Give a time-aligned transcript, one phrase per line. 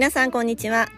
[0.00, 0.88] 皆さんこんにちは。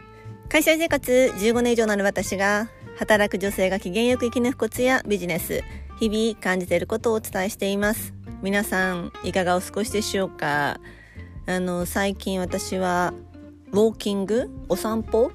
[0.48, 5.64] 会社生活15年以上のある私が働く女性が機嫌よく生き抜くコツやビジネス
[5.98, 8.14] 日々感じていることをお伝えしています。
[8.42, 10.78] 皆さんいかがお過ごしでしょうか？
[11.46, 13.12] あの最近私は
[13.72, 15.32] ウォーキングお散歩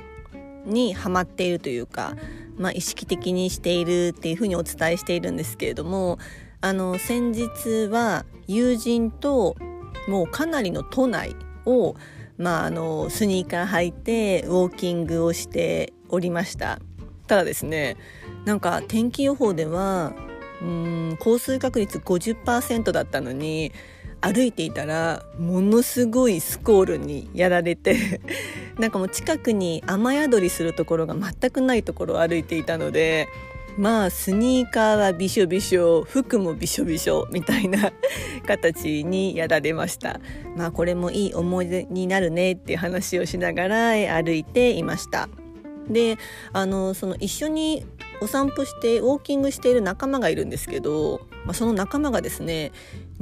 [0.63, 2.15] にハマっているというか
[2.55, 6.19] まあ、意識的にしているっていうふうにお伝えしているんですけれども
[6.61, 9.57] あの先日は友人と
[10.07, 11.95] もうかなりの都内を、
[12.37, 16.79] まあ、あのスニーカー履いてウォーキングをしておりました。
[17.27, 17.97] ただですね
[18.45, 20.13] なんか天気予報では
[20.61, 23.71] うん降水確率50%だったのに
[24.21, 28.21] 歩いていたらものすごいスコールにやられて
[28.79, 33.27] なんかもう近くに雨宿りするところが全くないところを歩いていたので
[33.77, 37.91] まあスニーカーはびしょびしょ服もびしょびしょみたいな
[38.47, 40.19] 形にやられました。
[40.57, 45.29] まあこれもいい思い出になるねっていう話をしながら歩いていました。
[45.87, 46.17] で
[46.53, 47.85] あのその一緒に
[48.19, 52.71] お散歩してウォーキングしている仲間がいるんですけど、まあ、その仲間がですね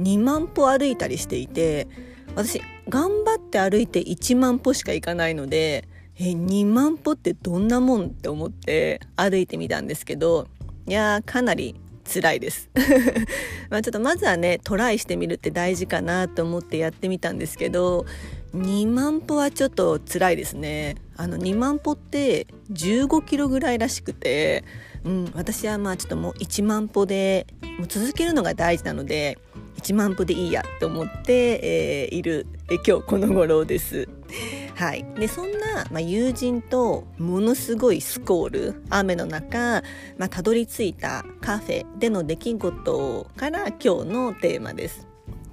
[0.00, 1.86] 2万歩歩いたりしていて
[2.34, 5.86] 私頑張って歩いて1万歩しか行かないので
[6.18, 8.06] え2万歩ってどんなもん？
[8.06, 10.48] って思って歩いてみたんですけど
[10.86, 11.74] いやかなり
[12.06, 12.70] 辛いです。
[13.68, 18.06] まあちょっとまずはねトライしてみるって大事かなと思ってやってみたんですけど
[18.54, 20.96] 2万歩はちょっと辛いですね。
[21.16, 24.64] あの2万歩って15キロぐらいらしくて、
[25.04, 27.46] うん、私はまあちょっともう1万歩で
[27.78, 29.38] もう続けるのが大事なので
[29.82, 32.46] 1万歩でいいやと思って、えー、いる、
[32.86, 34.08] 今日この頃です。
[34.74, 39.82] はい、でそんな、まあ、友人とものすごいスコール雨の中、
[40.18, 45.06] まあ、たどり着いたカフェでの出来事から今日のテーマです。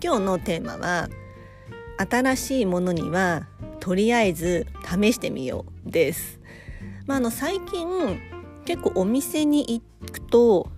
[0.04, 1.10] 今日のテーマは
[1.98, 3.48] 新しいものには
[3.80, 6.40] とりあえず試してみようです。
[7.06, 8.20] まあ、あの最近
[8.66, 10.70] 結構お店に行くと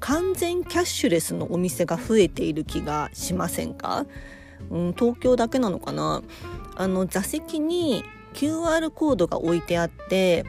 [0.00, 4.04] 完全キャッシュレスのお店が増えている気がしませんか、
[4.70, 6.22] うん、東京だけなのかな？
[6.76, 8.04] あの座席に
[8.34, 10.44] QR コードが置いてあって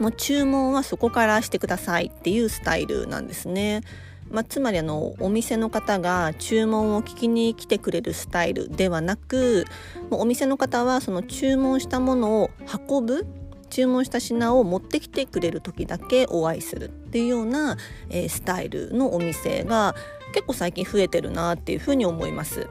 [0.00, 3.82] もう注文はそこからしてくださいっていうスタイルなんですね。
[4.30, 9.66] まあ、つまりあのお店の方が注文を聞きに来てくれるスタイルではなく
[10.10, 12.50] もうお店の方はその注文したものを
[12.88, 13.24] 運ぶ
[13.70, 17.76] 注文した品を持ってきてくれる時だけお会いするっていうような、
[18.10, 19.94] えー、スタイルのお店が
[20.32, 22.68] 結構最近増えてるなっていうふうに思います。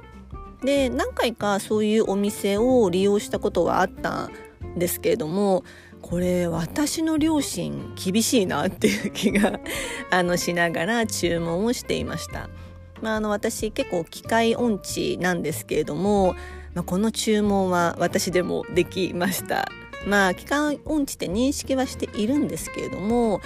[0.66, 4.30] で何回かそういうお店を利用したことはあった
[4.66, 5.64] んですけれども
[6.02, 9.60] これ私の両親厳しいなっていう気が
[10.12, 12.50] あのしながら注文をしていました。
[13.02, 16.36] まあ、あの私結構機械音痴なんですけれども、
[16.74, 19.68] まあ、この注文は私でもできました。
[20.06, 23.42] まあ機関音痴って認識はしているんですけれども、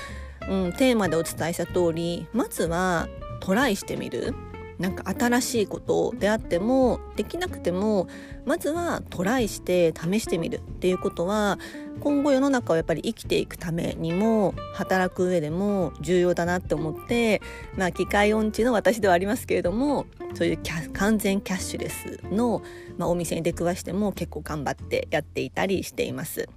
[0.49, 3.07] うん、テーマでお伝えした通りまずは
[3.39, 4.35] トライしてみる
[4.79, 8.07] なんか新しいことであってもできなくても
[8.45, 11.59] まずはトライして試してみるっていうことは
[11.99, 17.41] 今後世の中をやっぱり生きていくためにも働く上でも重要だなって思って
[17.75, 20.59] まあ機械音痴の私ではありますけれどもそういう
[20.93, 22.61] 完全キャッシュレスの、
[22.97, 26.47] まあ、お店に出くわしても結構頑張ってやっていたりしています。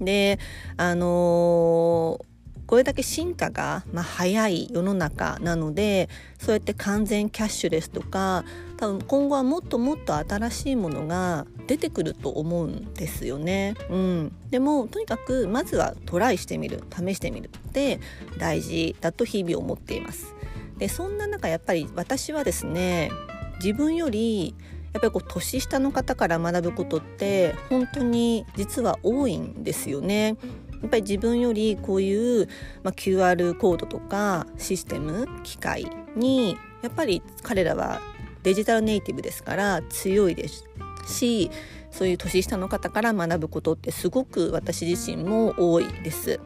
[0.00, 0.38] で
[0.76, 2.35] あのー
[2.66, 8.44] これだけ進化が、まあ、早い世の中なのでそうやって完全キャッシュレスとか
[8.76, 13.74] 多分今後はもっともっと新しいものが出てくると思うんですよね。
[13.88, 18.00] うん、でもとにかくまずはトライしてみる試してみるって
[18.38, 20.34] 大事だと日々思っています。
[20.78, 23.10] でそんな中やっぱり私はですね
[23.58, 24.54] 自分より
[24.92, 30.36] やっぱりこう年下の方から学ぶことって本当に実は多いんですよね。
[30.82, 32.48] やっぱり自分よりこういう、
[32.82, 38.00] まあ、QR コードとかシステム機械にやっぱり彼らは
[38.42, 40.64] デジタルネイティブですから強いです
[41.06, 41.50] し
[41.90, 46.40] そういう年下の方から学ぶことってすごく私自身も多いです。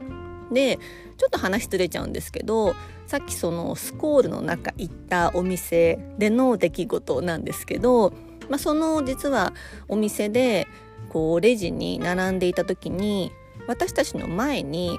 [0.52, 0.78] で
[1.16, 2.74] ちょっと話ずれちゃうんですけど
[3.06, 8.12] さっきそのスコールの中行ったお店での出来事なんですけど、
[8.48, 9.52] まあ、その実は
[9.88, 10.66] お店で
[11.08, 13.32] こうレジに並んでいた時に
[13.66, 14.98] 私たちの前に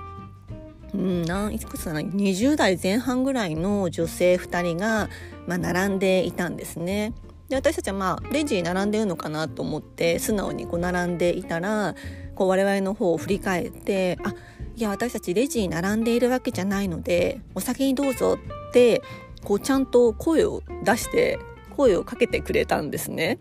[0.94, 5.10] うん何いくつかな20代前半ぐらいの女性2人が、
[5.48, 7.14] まあ、並んでいたんですね。
[7.50, 11.96] で私たちはまあレジに並んでるのかなと思って素直にこう並んでいたら
[12.36, 14.34] こう我々の方を振り返って「あ
[14.76, 18.38] いや私たちレジに並んでいるわけじゃないのでお先にどうぞ」
[18.70, 19.02] って
[19.44, 21.40] こうちゃんと声を出して
[21.76, 23.40] 声をかけてくれたんですね。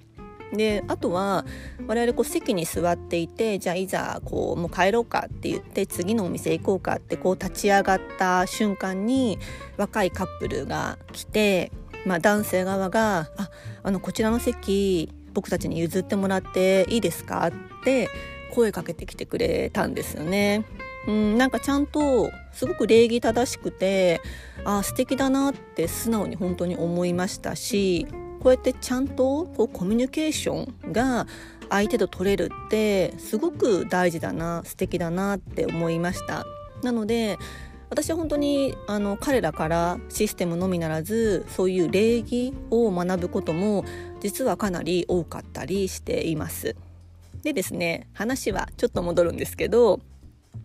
[0.53, 1.45] であとは
[1.87, 9.39] 我々こう席に座っていてじゃあいざこうもう帰ろうかって言って次のお店行こうかってこう立ち上がった瞬間に
[9.77, 11.71] 若いカップルが来て、
[12.05, 13.51] まあ、男性側が「あ
[13.83, 18.09] あのこちらの席僕たちに譲ってもらっていいですか?」って
[18.53, 20.65] 声かけてきてくれたんですよね。
[21.07, 24.21] うん、なんかちゃんとすごく礼儀正しくて
[24.65, 28.07] あ素敵だなって素直に本当に思いましたし
[28.43, 31.27] こうやってちゃんとこうコミュニケーションが
[31.69, 36.45] 相手と取れるってすごく大事だな素敵だなって思いました。
[36.83, 37.39] なので
[37.91, 43.85] 私は本当にあの彼らからシステムのみならずそういう礼儀を学ぶことも
[44.21, 46.77] 実はかなり多かったりしています。
[47.43, 50.01] でですね話はちょっと戻るんですけど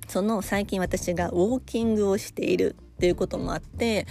[0.07, 4.05] その最近私がウォーキングをしているっていうこともあって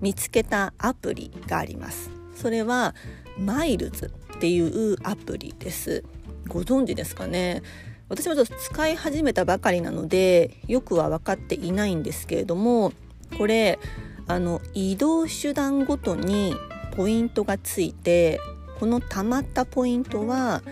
[0.00, 2.19] 見つけたアプリがあります。
[2.40, 2.94] それは
[3.38, 6.04] マイルズっていうアプリです
[6.48, 7.62] ご存知ですかね？
[8.08, 12.92] 私もちょっと使い始めたばかりなのでよくは分かっていないんですけれども
[13.38, 13.78] これ
[14.26, 16.56] あの移動手段ごとに
[16.96, 18.40] ポイントがついて
[18.80, 20.62] このたまったポイントは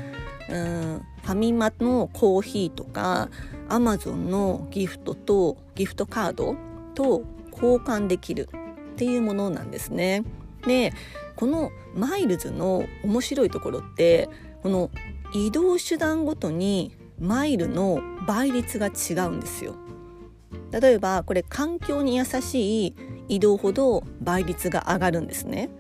[0.49, 3.29] うんファミマのコーヒーとか
[3.69, 6.57] アマゾンのギフトとギフトカード
[6.95, 7.23] と
[7.53, 8.49] 交換できる
[8.93, 10.25] っていうものなんですね。
[10.67, 10.93] で
[11.39, 14.29] このマイルズの面白いところって
[14.65, 14.91] この
[15.33, 19.77] 移動手段ごとにマイルの倍率が違うんですよ。
[20.73, 22.97] 例えばこれ環境に優しい
[23.29, 25.71] 移動ほど倍率が上がるんですね。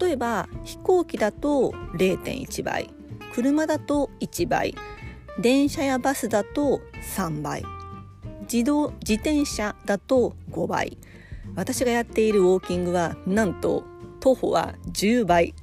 [0.00, 2.90] 例えば飛行機だと0.1倍
[3.32, 4.74] 車だと1倍
[5.38, 6.80] 電車やバスだと
[7.16, 7.62] 3倍
[8.52, 10.98] 自動自転車だと5倍
[11.54, 13.84] 私がやっているウォーキングはなんと
[14.20, 15.54] 徒歩は10倍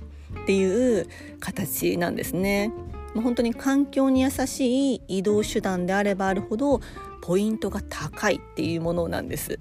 [0.43, 1.07] っていう
[1.39, 2.71] 形なんですね。
[3.15, 6.81] 本当に環境に優しい移動手段であればあるほど
[7.21, 9.59] ポイントが高いっていうものなんです。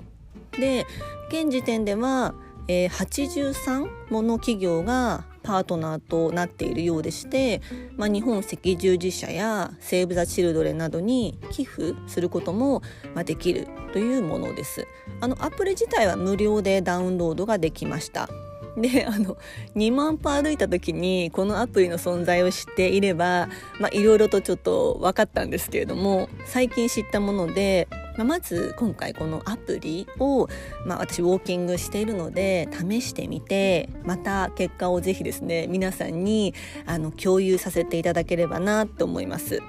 [0.59, 0.87] で
[1.29, 2.35] 現時点では、
[2.69, 7.61] えー、83もの企業がパートナーとなっているようでして、
[7.97, 12.83] まあ、日本赤十字社やセーブ・ザ・チルドレンなどに寄付することも
[13.27, 14.87] できるというものです。
[15.21, 18.29] あのアプリ自体は無料でダウンロードができました。
[18.77, 19.37] であの
[19.77, 23.49] 2万歩歩いた時にこのアプリの存在を知っていれば
[23.93, 30.49] いろいろとちょっと分かったんですけれども最近知ったもので、まあ、まず今回このアプリを、
[30.87, 36.55] まあ、私ウォーキングしているので試してみてまた結果をぜひですね皆さんに
[36.87, 39.61] あの共有させていただければなと思います。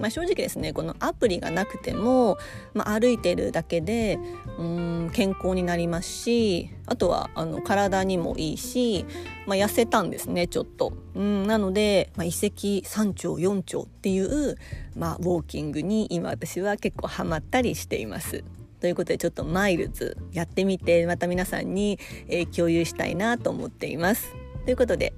[0.00, 2.38] まあ、正直ですねこのアプリがなくても、
[2.74, 4.18] まあ、歩いてるだけで
[4.58, 9.04] うん健康になりますしあとはあの体にもいいし、
[9.46, 10.92] まあ、痩せたんですねちょっと。
[11.14, 12.38] うんなので、まあ、遺跡
[12.86, 14.56] 3丁4丁っていう、
[14.96, 18.44] まあ、ウォーキングに今私は結構ハマったりしています。
[18.80, 21.98] ということでちょっとマイルズやってみてまた皆さんに、
[22.28, 24.32] えー、共有したいなと思っています。
[24.64, 25.12] ということで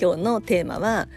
[0.00, 1.08] 今日のテーマは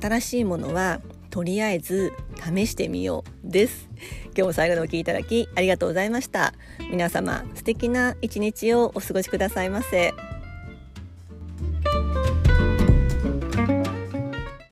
[0.00, 1.00] 新しいものは
[1.30, 3.88] とりあえず試してみようです。
[4.26, 6.54] 今日も最後までお聴きいただきありがとうございました。
[6.90, 10.12] 皆様素敵な一日をお過ごしくださいませ。